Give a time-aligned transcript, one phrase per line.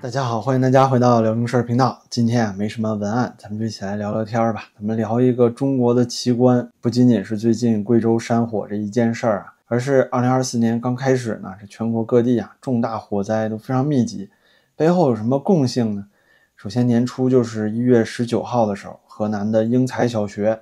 [0.00, 2.00] 大家好，欢迎大家回到辽宁事儿频道。
[2.08, 4.68] 今天啊，没什么文案，咱们就一起来聊聊天儿吧。
[4.76, 14.30] 咱们聊一个中国的奇观，不仅仅是最近贵州山火这一件事儿啊，而是2024年刚开始呢，这全国各地啊重大火灾都非常密集，
[14.76, 16.06] 背后有什么共性呢？
[16.54, 20.60] 首先，年初就是一月十九号的时候，河南的英才小学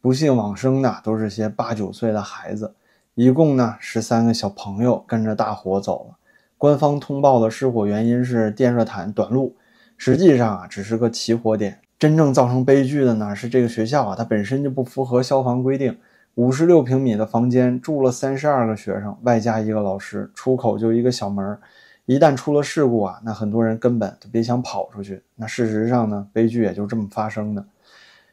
[0.00, 2.74] 不幸往生的都是些八九岁的孩子，
[3.14, 6.16] 一共呢十三个小朋友跟着大火走了。
[6.62, 9.56] 官方通报的失火原因是电热毯短路，
[9.96, 11.80] 实际上啊只是个起火点。
[11.98, 15.98] 真正造成悲剧的呢是这个学校啊，它本身就不符合消防规定。
[16.36, 21.58] 五十六平米的房间住了三十二个学生，外加一个老师，出口就一个小门儿。
[22.06, 25.20] 一旦出了事故啊，那很多人根本就别想跑出去。
[25.34, 27.66] 那事实上呢，悲剧也就这么发生的。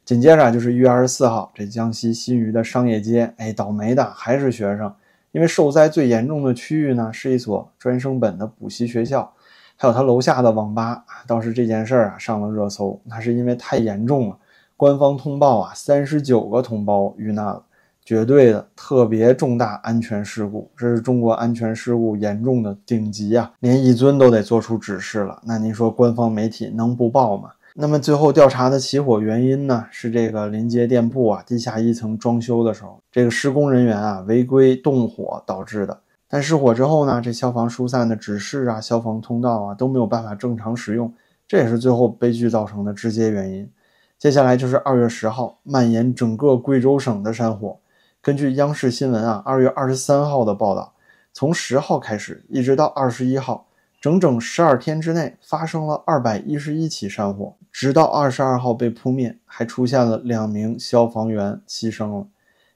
[0.05, 4.93] 紧接着就是一月二十四号，这江西新余的商业街，哎，倒霉的还是学生。
[5.31, 9.31] 因为受灾最严重的区域呢，是一所专升本的补习学校，
[9.75, 11.03] 还有他楼下的网吧。
[11.27, 14.37] 倒是这件事儿啊上了热搜，那是因为太严重了。
[14.75, 17.63] 官方通报啊，三十九个同胞遇难了，
[18.03, 25.41] 绝对的特别重大安全事故，这是中国安全事故严重的顶级啊，连一尊都得做出指示了。
[25.45, 27.51] 那您说官方媒体能不报吗？
[27.81, 29.85] 那么最后调查的起火原因呢？
[29.89, 35.97] 是这个临街店铺啊，地下一层装修的时候，这个施工人员啊违规动火导致的。
[36.27, 41.13] 但失火之后呢，这消防疏散的指示啊、消防通道啊都没有办法正常使用，
[41.47, 43.71] 这也是最后悲剧造成的直接原因。
[44.17, 47.79] 接下来就是二月十号蔓延整个贵州省的山火。
[48.21, 50.95] 根据央视新闻啊，二月二十三号的报道，
[51.31, 53.67] 从十号开始一直到二十一号。
[54.01, 62.27] 整整十二天之内发生了二百一十一起山火，直到二十二号被扑灭，还出现了两名消防员牺牲了。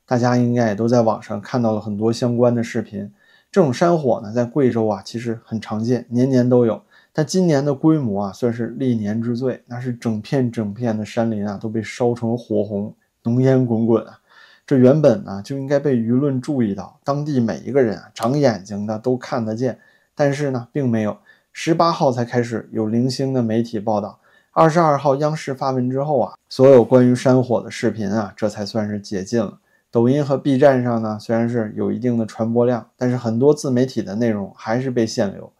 [0.05, 3.09] 大家应该也都在网上看到了很多相关的视频。
[3.49, 6.81] 这种山火呢，在贵州啊其实很常见，年年都有。
[7.13, 12.93] 但今年的规模啊，算是历年之最，那是整片整片的山林啊都被烧成火红，
[13.23, 14.19] 浓烟滚滚啊。
[14.67, 19.79] 这原本呢就应该被舆论注意到，当地每一个人啊长眼睛的都看得见。
[20.15, 21.17] 但是呢，并没有。
[21.55, 24.19] 十八号才开始有零星的媒体报道。
[24.51, 29.59] 二十二号央视发文之后啊，所有关于山火的视频啊，这才算是解禁了。
[29.91, 35.53] 抖音和 B 站上呢，虽然是有一定的传播量，但是很多自媒体的内容还是被限流。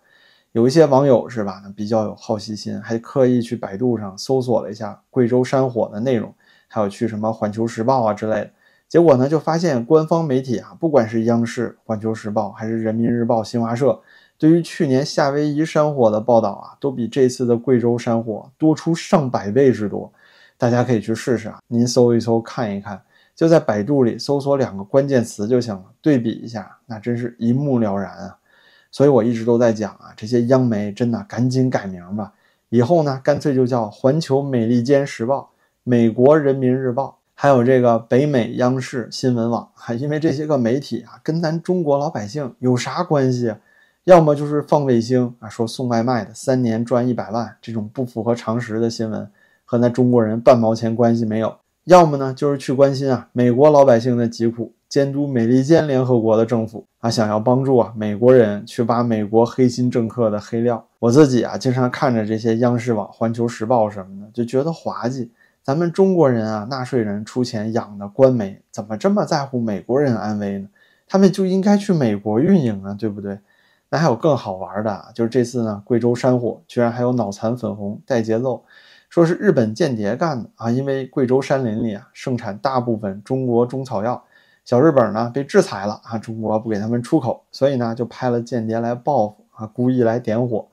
[0.52, 6.34] 有一些网友是吧，比较有好奇心，还刻意去百度上搜索了一下贵州山火的内容，
[6.68, 8.50] 还有去什么环球时报啊之类的。
[8.90, 14.02] 结果呢，就发现官方媒体啊，不管是央视、环球时报，还是人民日报、新华社。
[14.44, 20.12] 对于去年夏威夷山火的报道啊，都比这次的贵州山火多出上百倍之多。
[20.58, 23.02] 大家可以去试试啊，您搜一搜看一看，
[23.34, 28.38] 就在百度里搜索两个关键词就行了，对比一下，那真是一目了然啊。
[28.92, 32.34] 所以我一直都在讲啊，这些央媒真的赶紧改名吧，
[32.68, 35.52] 以后呢干脆就叫环球美利坚时报、
[35.86, 43.58] 美国人民日报，还有这个北美央视新闻网，还因为这些个媒体啊，跟咱中国老百姓有啥关系啊？
[44.06, 49.30] 要么就是放卫星啊，说送外卖的三年赚一百万，这种不符合常识的新闻
[49.64, 51.50] 和咱中国人半毛钱关系没有；
[51.86, 60.86] 要么呢，就是去关心啊美国老百姓的疾苦，监督美利坚联合国的政府啊，想要帮助啊美国人去挖美国黑心政客的黑料。
[61.00, 65.31] 我自己啊，经常看着这些央视网、环球时报什么的，就觉得滑稽。
[65.63, 70.68] 咱们中国人啊，纳税人出钱养的官媒，怎么这么在乎美国人安危呢？
[71.08, 73.40] 他们就应该去美国运营啊，对不对？
[73.94, 78.64] 那还有更好玩的，就是这次呢，贵州山火居然还有脑残粉红带节奏，
[79.08, 80.72] 说是日本间谍干的啊！
[80.72, 84.24] 因为贵州山林里啊盛产大部分中国中草药，
[84.66, 90.68] 小日本呢被制裁了啊，中国不给他们出口，所以呢就派了间谍来报复啊，故意来点火。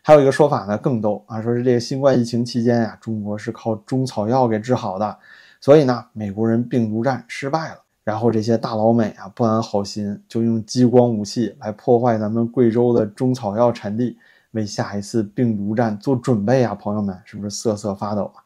[0.00, 5.18] 还有一个说法呢更逗啊，说是这个新冠疫情期间呀，中国是靠中草药给治好的，
[5.60, 7.82] 所以呢美国人病毒战失败了。
[8.04, 14.16] 然后这些大老美啊不安好心，就用激光武器来破坏咱们贵州的中草药产地，
[14.50, 16.74] 为下一次病毒战做准备啊！
[16.74, 18.42] 朋友们，是不是瑟瑟发抖啊？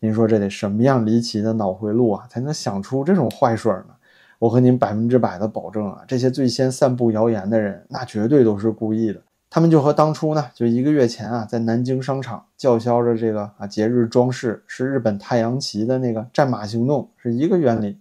[0.00, 3.94] 您说这得什么样离奇的脑回路啊，才能想出这种坏水呢？
[4.38, 9.22] 我和您百分之百的保证啊，这些最先散布谣言的人，那绝对都是故意的。
[9.48, 17.98] 他们就和当初呢，就一个月前啊，在南京商场叫嚣着这个啊节日装饰是日本太阳旗的那个战马行动是一个原理。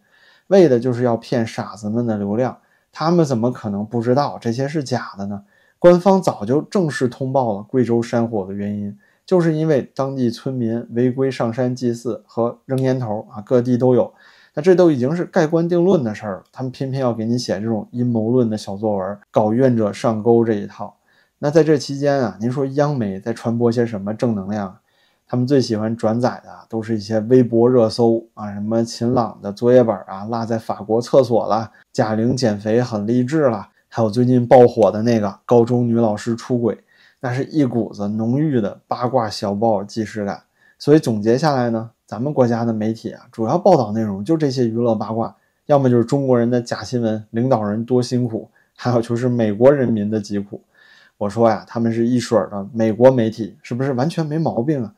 [0.49, 2.59] 为的就是要骗傻子们的流量，
[2.91, 5.43] 他们怎么可能不知道这些是假的呢？
[5.79, 14.13] 官方早就正式通报了贵州山火的原因，就是因为当地村民违规上山祭祀和扔烟头啊，各地都有。
[14.55, 20.97] 那这都已经是盖棺定论的事儿，他们偏偏要给你写这种阴谋论的小作文，搞愿者上钩这一套。
[21.37, 24.79] 那在这期间啊，您说央媒在传播些什么正能量？
[25.31, 36.75] 他们最喜欢转载的都是一些微博热搜啊，什么秦朗的作业本啊落在法国厕所了，贾玲减肥很励志了，还有最近爆火的那个高中女老师出轨，
[37.19, 40.41] 那是一股子浓郁的八卦小报即视感。
[40.79, 45.35] 所以总结下来呢，咱们国家的媒体啊，主要报道内容就这些娱乐八卦，
[45.67, 50.63] 要么就是中国人的假新闻，领导人多辛苦，还有就是美国人民的疾苦。
[51.19, 54.91] 我说呀，他们是一水儿的美国媒体，是不是完全没毛病啊？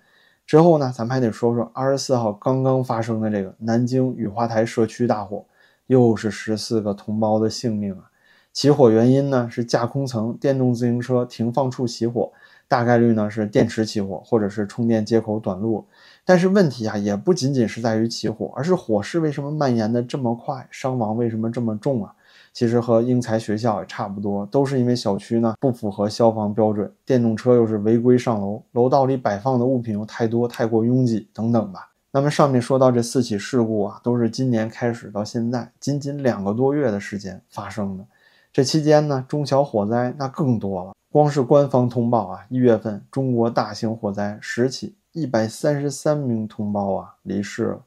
[0.51, 5.45] 之后呢，咱们还得说说二十四号刚刚发生的这个南京雨花台社区大火，
[5.87, 8.11] 又是十四个同胞的性命啊！
[8.51, 12.33] 起火原因呢是架空层电动自行车停放处起火，
[12.67, 15.85] 大概率呢是电池起火或者是充电接口短路。
[16.25, 22.13] 但是问题啊也不仅仅是在于起火，而是火势为什么蔓延的这么快，伤亡为什么这么重啊？
[22.53, 31.89] 其实和英才学校也差不多，都是因为小区呢不符合消防标准，电动车又是违规上楼，楼道里摆放的物品又太多，太过拥挤等等吧。
[32.11, 38.05] 那么上面说到这四起事故啊，都是今年开始到现在仅仅两个多月的时间发生的。
[38.51, 40.93] 这期间呢，中小火灾那更多了。
[41.09, 47.81] 光是官方通报啊，一月份中国大型火灾十起，一百三十三名同胞啊离世了。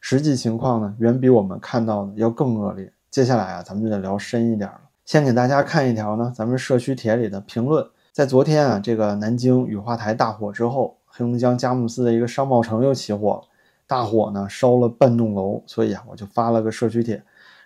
[0.00, 2.92] 实际情况呢，远比我们看到的要更恶劣。
[3.10, 4.80] 接下来啊，咱们就得聊深一点了。
[5.04, 7.84] 先给大家看一条呢，咱们社区帖里的评论。
[8.12, 13.42] 在昨天啊，这个南京雨花台大火之后，黑龙江佳木斯的一个商贸城又起火了，
[13.84, 17.20] 大火呢烧了半栋楼，所以啊，我就发了个社区帖，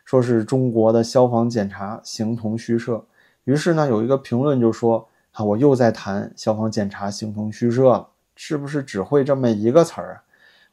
[0.06, 3.04] 说是中国的消防检查形同虚设。
[3.44, 10.22] 于是呢，有一个评论就说啊，我又在谈消防检查形同虚设了，是不是只会这么一个词儿啊？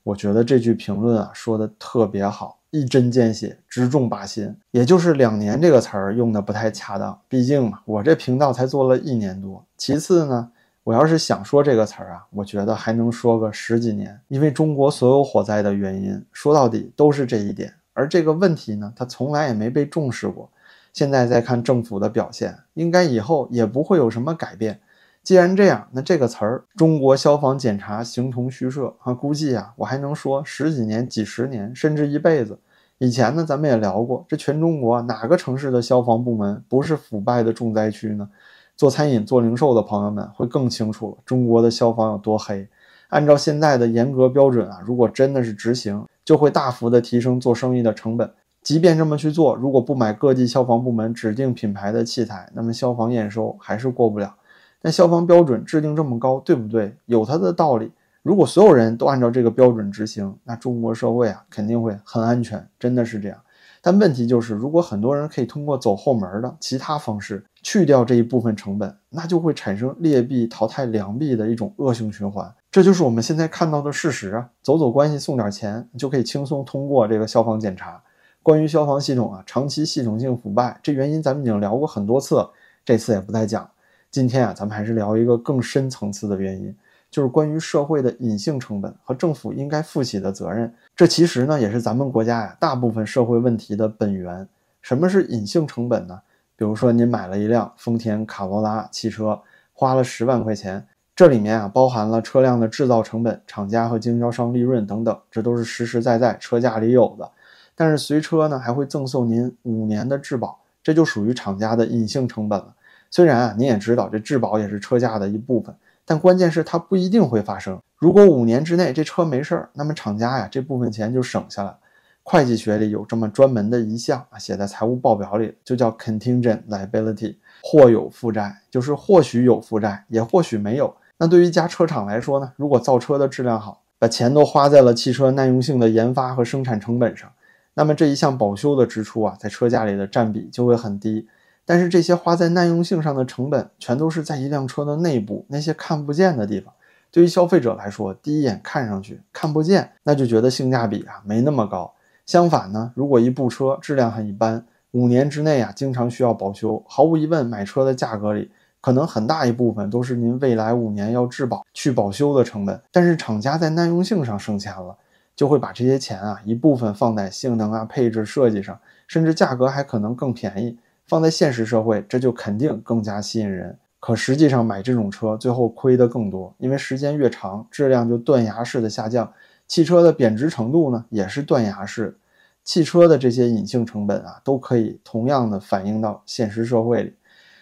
[0.03, 2.60] 我觉得这句评论啊说的特别好。
[2.71, 4.55] 一针见血，直中靶心。
[4.71, 9.63] 也就是“两年”这个词儿用的不太恰当，毕竟嘛，我这频道才做了一年多。
[9.77, 10.51] 其次呢，
[10.83, 17.73] 我要是想说这个词儿啊，我觉得还能说个十几年，因为中国所有火灾的原因，说到底都是这一点。
[17.93, 20.49] 而这个问题呢，它从来也没被重视过。
[20.93, 24.79] 现在再看政府的表现，应该以后也不会有什么改变。
[25.23, 32.57] 既然这样，那这个词儿“中国消防检查形同虚设”啊，估计啊，我还能说十几年、几十年，甚至一辈子。
[32.97, 38.27] 以前呢，咱们也聊过，这全中国哪个城市的消防部门不是腐败的重灾区呢？
[38.75, 42.67] 做餐饮、做零售的朋友们会更清楚中国的消防有多黑。
[43.09, 48.31] 按照现在的严格标准啊，如果真的是执行，就会大幅的提升做生意的成本。
[48.63, 54.33] 即便这么去做，如果不买各地消防部门指定品牌的器材，那么消防验收还是过不了。
[54.81, 56.95] 但消防标准制定这么高，对不对？
[57.05, 57.91] 有它的道理。
[58.23, 63.37] 如果所有人都按照这个标准执行，那中国社会啊肯定会很安全，真的是这样。
[63.83, 72.47] 但问题就是，如果很多人可以通过走后门的其他方式去掉这一部分成本，那就会产生劣币淘汰良币的一种恶性循环。
[72.69, 74.47] 这就是我们现在看到的事实啊！
[74.61, 77.99] 走走关系送点钱，就可以轻松通过这个消防检查。
[78.43, 82.47] 关于消防系统啊长期系统性腐败，这原因咱们已经聊过很多次，
[82.85, 83.67] 这次也不再讲。
[84.11, 86.75] 今天啊，咱们还是聊一个更深层次的原因，
[87.09, 90.71] 就是关于社会的隐性成本和政府应该负起的责任。
[90.93, 94.45] 这其实呢，也是咱们国家呀大部分社会问题的本源。
[94.81, 96.19] 什么是隐性成本呢？
[96.57, 99.39] 比如说，您买了一辆丰田卡罗拉汽车，
[99.71, 107.31] 花了十万块钱，这里面啊包含了车辆的制造成本、厂家和经销商利润等等，这都是实实在在车价里有的。
[107.75, 112.75] 但是随车呢，还会赠送您五年的质保，这就属于厂家的隐性成本了。
[113.11, 115.75] 虽然啊，你也知道这质保也是车价的一部分，
[116.05, 117.77] 但关键是它不一定会发生。
[117.97, 121.77] 如果五年之内这车没事儿，那么厂家呀这部分钱就省下了。
[122.23, 130.95] 会计学里有这么专门的一项啊，写在财务报表里，就叫 contingent liability，或有负债，就是或许有负债，也或许没有。
[131.17, 137.29] 那对于一家车厂来说呢，如果造车的质量好，把钱都花在了汽车耐用性的研发和生产成本上，
[137.73, 141.27] 那么这一项保修的支出啊，在车价里的占比就会很低。
[141.65, 146.73] 但是这些花在耐用性上的成本，全都是在一辆车的内部那些看不见的地方。
[147.11, 151.93] 对于消费者来说，第一眼看上去看不见，那就觉得性价比啊没那么高。
[152.25, 158.49] 相反呢，如果一部车质量很一般，五年之内啊经常需要保修，毫无疑问，买车的价格里
[158.79, 162.81] 可能很大一部分都是您未来五年要质保去保修的成本。
[162.91, 164.95] 但是厂家在耐用性上省钱了，
[165.35, 170.77] 就会把这些钱啊一部分放在性能啊、配置设计上，甚至价格还可能更便宜。
[171.11, 173.77] 放在现实社会，这就肯定更加吸引人。
[173.99, 179.29] 可实际上买这种车，最后亏的更多，因为时间越长，质量就断崖式的下降，
[179.67, 182.17] 汽车的贬值程度呢也是断崖式。
[182.63, 187.13] 汽车的这些隐性成本啊，都可以同样的反映到现实社会里。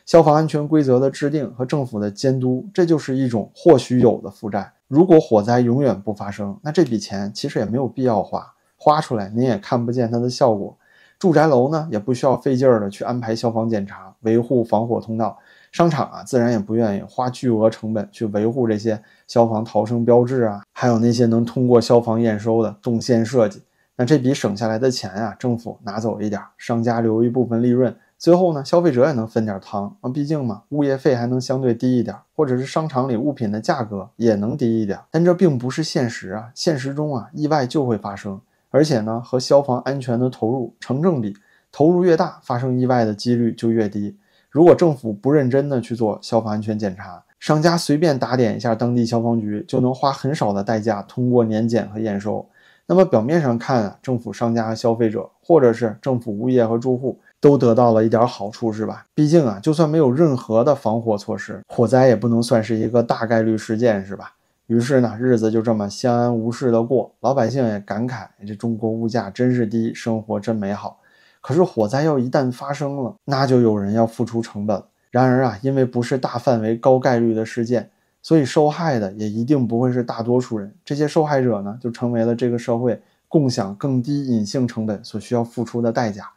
[0.06, 4.72] 消防安全规则的制定和政府的监督，这就是一种或许有的负债。
[4.88, 10.78] 如果火灾永远不发生，那这笔钱其实也没有必要花，花出来您也看不见它的效果。
[11.20, 15.38] 住宅楼呢，也不需要费劲儿的去安排消防检查、维护防火通道。
[15.70, 23.62] 商场啊，自然也不愿意花巨额成本去维护这些消防逃生标志啊，还有那些能通过消防验收的动线设计。
[23.98, 27.94] 那这笔省下来的钱啊，政府拿走一点，商家留一部分利润。
[28.18, 34.98] 最后呢，消费者也能分点汤啊，毕竟嘛，物业费还能相对低一点，或者是商场里物品的价格也能低一点。
[35.12, 41.36] 但这并不是现实啊，现实中啊，意外就会发生，而且呢，和消防安全的投入成正比，
[41.72, 44.18] 投入越大，发生意外的几率就越低。
[44.50, 52.48] 如果政府不认真的去做消防安全检查，商家随便打点一下当地消防局，就能花很少的代价通过年检和验收。
[52.86, 57.20] 那么表面上看啊，政府、商家和消费者，或者是政府、物业和住户。
[57.42, 59.06] 都得到了一点好处，是吧？
[59.16, 64.34] 毕竟啊，就算没有任何的防火措施，火灾也不能算是一个大概率事件，是吧？
[64.70, 71.00] 于是呢，日子就这么相安无事的过，老百姓也感慨：这中国物价真是低，生活真美好。
[71.42, 74.84] 可是火灾要一旦发生了，那就有人要付出成本。
[75.10, 77.90] 然而啊，因为不是大范围、高概率的事件，
[78.22, 80.72] 所以受害的也一定不会是大多数人。
[80.86, 86.30] 这些受害者呢，就成为了这个社会共享更低隐性成本所需要付出的代价。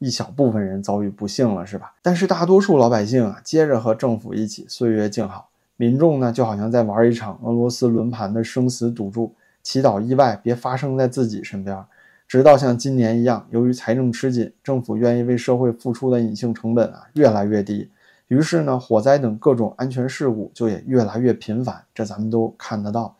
[0.00, 1.94] 一小部分人遭遇不幸了，是吧？
[2.02, 5.50] 但是大多数老百姓啊，接着和政府一起岁月静好。
[5.76, 11.84] 民众呢，就好像在玩一场俄罗斯轮盘的生死赌注，祈祷意外别发生在自己身边。
[12.26, 17.90] 直到像今年一样，由于财政吃紧，政府愿意为社会付出的隐性成本啊越来越低，
[18.28, 21.82] 于是呢，火灾等各种安全事故就也越来越频繁。
[21.94, 23.14] 这咱们都看得到。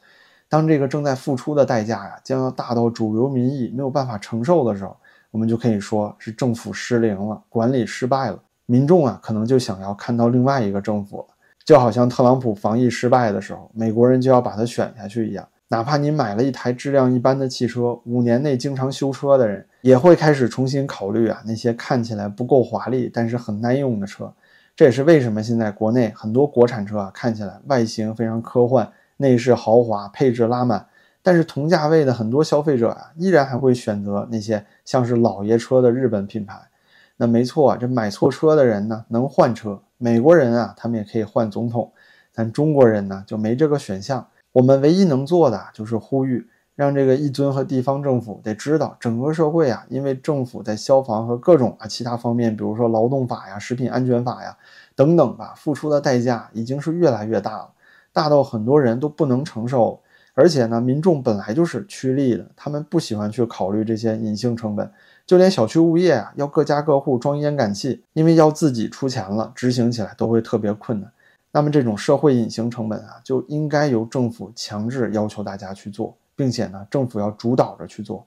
[0.48, 4.96] 当这个正在付出的代价呀，将要大到主流民意没有办法承受的时候。
[5.32, 8.38] 我们就可以说是政府失灵了，管理失败了。
[8.64, 11.26] 民众啊，可能就想要看到另外一个政府了，
[11.66, 15.46] 就好像特朗普防疫失败的时候，美国人就要把他选下去一样。
[15.66, 24.32] 哪怕你买了一台质量一般的汽车，五年内经常修车的人，也会开始重新考虑啊那些看起来不够华丽，但是很耐用的车。
[24.76, 30.86] 这也是为什么现在国内很多国产车啊，看起来外形非常科幻，内饰豪华，配置拉满。
[31.20, 36.56] 但是同价位的很多消费者啊，依然还会选择那些像是老爷车的日本品牌。
[37.16, 39.82] 那没错啊，这买错车的人呢，能换车。
[39.98, 41.92] 美国人啊，他们也可以换总统，
[42.34, 44.26] 但中国人呢，就没这个选项。
[44.52, 54.56] 我们唯一能做的就是呼吁，让这个一尊和地方政府得知道，整个社会啊，因为政府在消防和各种啊其他方面，比如说劳动法呀、食品安全法呀
[54.94, 57.70] 等等吧，付出的代价已经是越来越大了，
[58.12, 60.00] 大到很多人都不能承受。
[60.34, 64.92] 而且呢，民众本来就是趋利的，他们不喜欢去考虑这些隐性成本，
[65.26, 71.10] 就连小区物业啊，要各家各户装烟感器，因为要自己出钱了，执行起来都会特别困难。
[71.50, 78.24] 那么这种社会隐形成本啊，就应该由政府强制要求大家去做，并且呢，政府要主导着去做。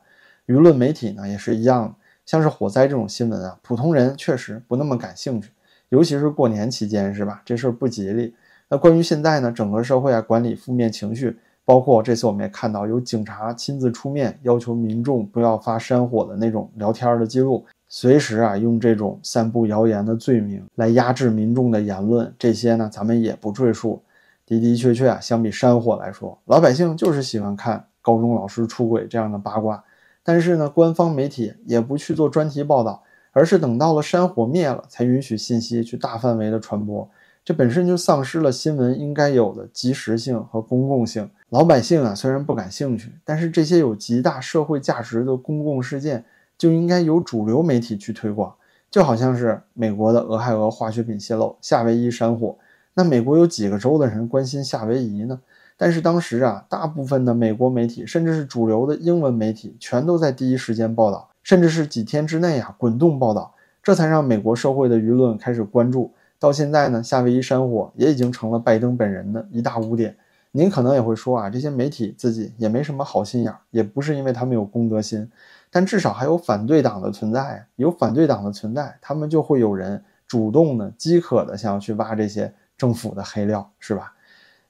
[0.48, 5.52] 舆论媒体呢也是一样，像是火灾这种新闻啊，普通人确实不那么感兴趣，
[5.88, 7.42] 尤其是过年期间，是吧？
[7.46, 8.36] 这事儿不吉利。
[8.68, 11.40] 那关于现在呢，整个社会啊管理负面情绪。
[11.70, 24.02] 包括这次我们也看到有警察亲自出面要求民众不要发山火的那种聊天的记录，随时啊用这种散布谣言的罪名来压制民众的言论，这些呢咱们也不赘述。
[24.48, 29.84] 的的确确啊，相比山火来说，老百姓就是喜欢看高中老师出轨这样的八卦，
[30.24, 37.08] 但是呢，官方媒体也不去做专题报道，而是等到了山火灭了，才允许信息去大范围的传播。
[37.50, 41.28] 这本身就丧失了新闻应该有的及时性和公共性。
[41.50, 46.24] 老百姓啊，虽然不感兴趣，但是这些有极大社会价值的公共事件
[46.60, 48.54] 就应该由主流媒体去推广。
[48.92, 52.56] 就好像是美国的俄亥俄化学品泄漏、夏威夷山火，
[52.94, 55.42] 那美国有几个州的人关心夏威夷呢？
[55.76, 66.14] 但是当时啊，大部分的美国媒体，甚至是主流的英文媒体，全都在第一时间报道，甚至是几天之内啊滚动报道，这才让美国社会的舆论开始关注。
[66.40, 70.16] 到现在呢，夏威夷山火也已经成了拜登本人的一大污点。
[70.52, 75.30] 您可能也会说啊，这些媒体自己也没什么好心眼，也不是因为他们有公德心，
[75.70, 77.64] 但至少还有反对党的存在。
[77.76, 84.14] 有反对党的存在，他们就会有人主动的、饥渴的想要去挖这些政府的黑料，是吧？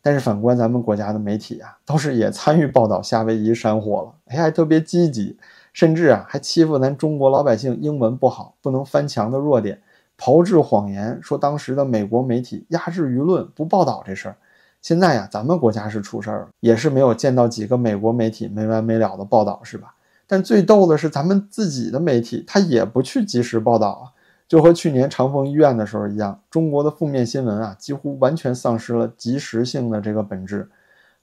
[0.02, 5.38] 但是反观咱们国家的媒体啊，倒是也参与报道夏威夷山火了，哎，还特别积极，
[5.72, 9.82] 甚至啊还欺负咱中国老百姓英文不好、不能翻墙的弱点。
[10.20, 14.36] 炮制谎言，说当时的美国媒体压制舆论，不报道这事儿。
[14.82, 19.96] 现在呀，咱们国家是出事儿了，也是没有见到几个美国媒体没完没了的报道，是吧？
[20.28, 24.04] 但最逗的是，咱们自己的媒体他也不去及时报道啊。
[24.46, 30.70] 就和去年长丰医院的时候一样，中国的负面新闻啊，几乎完全丧失了及时性的这个本质，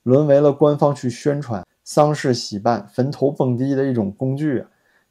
[0.05, 4.69] 沦为了官方去宣传丧事喜办、坟头蹦迪的一种工具啊。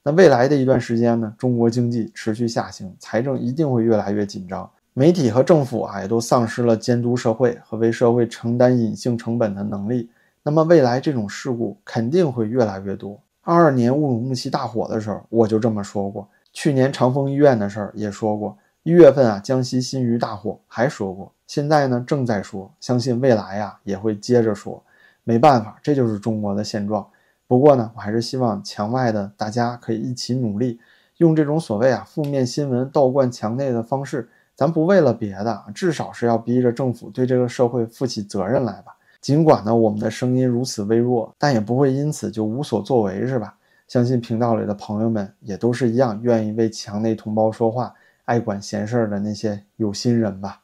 [0.07, 10.07] 那未来的一段时间呢，中国经济持续下行，财政一定会越来越紧张，媒体和政府啊也都丧失了监督社会和为社会承担隐性成本的能力。
[10.43, 13.19] 那么未来这种事故肯定会越来越多。
[13.41, 21.33] 二二年乌鲁木齐大火的时候，我就这么说过；去年长丰医院的事儿也说过；一月份啊，江西新余大火还说过。
[21.47, 24.83] 现在呢，正在说，相信未来啊也会接着说。
[25.23, 27.03] 没办法，这就是中国的现状。
[27.47, 30.79] 不过呢，我还是希望墙外的大家可以一起努力，
[31.17, 38.95] 用这种所谓啊负面新闻倒灌墙内的方式，咱不为了别的，至少是要逼着政府对这个社会负起责任来吧。
[39.21, 43.55] 尽管呢，我们的声音如此微弱，但也不会因此就无所作为，是吧？
[43.87, 47.93] 相信频道里的朋友们也都是一样，愿意为墙内同胞说话、
[48.25, 50.61] 爱管闲事儿的那些有心人吧。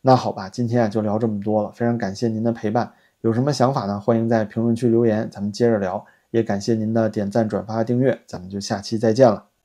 [0.00, 2.92] 那好吧，今天啊就聊这么多了，非常感谢您的陪伴。
[3.20, 3.98] 有什么想法呢？
[4.00, 6.04] 欢迎在评论区留言，咱们接着聊。
[6.34, 9.53] 也感谢您的点赞、转发、订阅，咱们就下期再见了。